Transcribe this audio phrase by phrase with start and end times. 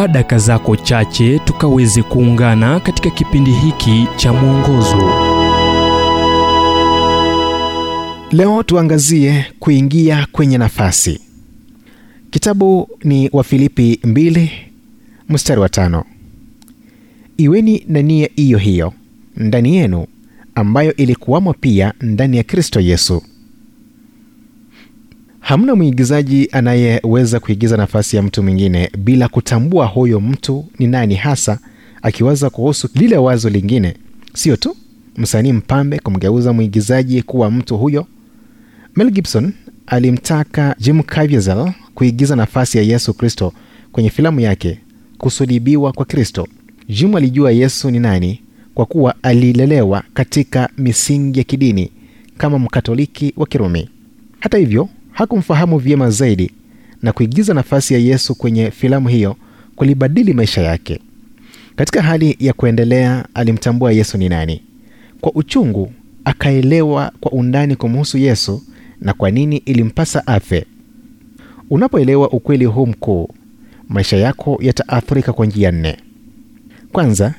[0.00, 5.12] chukua daka zako chache tukaweze kuungana katika kipindi hiki cha mwongozo.
[8.30, 11.20] Leo tuangazie kuingia kwenye nafasi.
[12.30, 14.48] Kitabu ni wafilipi 2
[15.28, 16.04] mstari wa tano.
[17.36, 18.92] Iweni na nia hiyo hiyo
[19.36, 20.06] ndani yenu
[20.54, 23.22] ambayo ilikuwamo pia ndani ya kristo yesu
[25.50, 31.58] hamna mwigizaji anayeweza kuigiza nafasi ya mtu mwingine bila kutambua huyo mtu ni nani hasa
[32.02, 33.94] akiwaza kuhusu lile wazo lingine.
[34.34, 34.76] Sio tu
[35.16, 38.06] msanii mpambe kumgeuza mwigizaji kuwa mtu huyo.
[38.96, 39.52] Mel gibson
[39.86, 43.52] alimtaka jim caviezel kuigiza nafasi ya yesu kristo
[43.92, 44.78] kwenye filamu yake
[45.18, 46.48] kusulibiwa kwa kristo.
[46.88, 48.40] Jim alijua yesu ni nani
[48.74, 51.90] kwa kuwa alilelewa katika misingi ya kidini
[52.38, 53.88] kama mkatoliki wa kirumi.
[54.40, 54.88] Hata hivyo
[55.20, 56.50] hakumfahamu vyema zaidi
[57.02, 59.36] na kuigiza nafasi ya yesu kwenye filamu hiyo
[59.76, 61.00] kulibadili maisha yake.
[61.76, 64.62] Katika hali ya kuendelea alimtambua yesu ni nani.
[65.20, 65.92] Kwa uchungu
[66.24, 68.62] akaelewa kwa undani kumhusu yesu
[69.00, 70.66] na kwa nini ilimpasa afe.
[71.70, 73.28] Unapoelewa ukweli huu mkuu
[73.88, 75.96] maisha yako yataathirika kwa njia nne.
[76.92, 77.34] Kwanza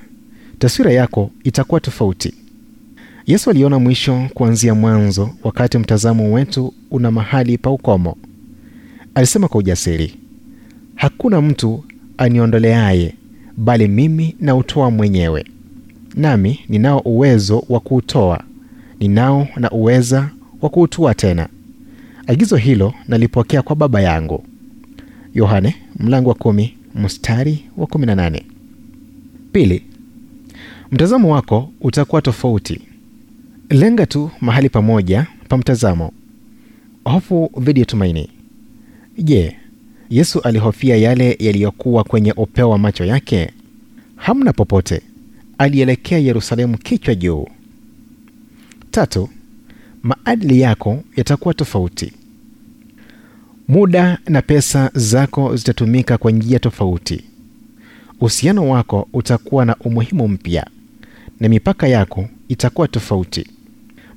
[0.59, 2.33] taswira yako itakuwa tofauti
[3.27, 8.17] yesu aliona mwisho kuanzia mwanzo wakati mtazamo wetu una mahali pa ukomo.
[9.15, 10.15] Alisema kwa ujasiri
[10.95, 11.83] hakuna mtu
[12.17, 13.15] aniondoleaye
[13.57, 15.45] bali mimi nautoa mwenyewe.
[16.15, 18.43] Nami ninao uwezo wa kuutoa
[18.99, 20.29] ninao na uweza
[20.61, 21.49] wa kuutua tena.
[22.27, 24.43] Agizo hilo nalipokea kwa baba yangu.
[25.33, 28.45] Yohane mlango wa kumi mstari wa kumi na nane.
[29.51, 29.83] Pili
[30.91, 32.81] mtazamo wako utakuwa tofauti
[33.71, 36.11] lenga tu mahali pamoja pa mtazamo.
[37.03, 38.29] Hofu dhidi ya tumaini.
[39.17, 39.55] Je
[40.09, 43.51] yesu alihofia yale yaliyokuwa kwenye upeo wa macho yake?
[44.15, 45.01] Hamna popote.
[45.57, 47.47] Alielekea yerusalemu kichwa juu.
[48.91, 49.29] Tatu
[50.03, 52.13] maadili yako yatakuwa tofauti.
[53.67, 57.23] Muda na pesa zako zitatumika kwa njia tofauti.
[58.19, 60.67] Uhusiano wako utakuwa na umuhimu mpya
[61.39, 63.47] na mipaka yako itakuwa tofauti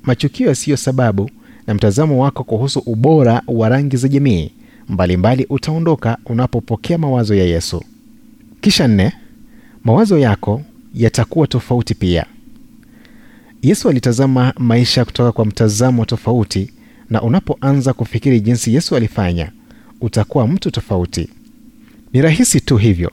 [0.04, 1.31] machukio yasiyo sababu
[1.66, 4.50] na mtazamo wako kuhusu ubora wa rangi za jamii
[4.88, 7.84] mbalimbali utaondoka unapopokea mawazo ya yesu.
[8.60, 9.12] Kisha nne
[9.84, 10.62] mawazo yako
[10.94, 12.26] yatakuwa tofauti pia.
[13.62, 16.71] Yesu alitazama maisha kutoka kwa mtazamo tofauti
[17.10, 19.53] na unapoanza kufikiri jinsi yesu alifanya
[20.00, 21.28] utakuwa mtu tofauti.
[22.12, 23.12] Ni rahisi tu hivyo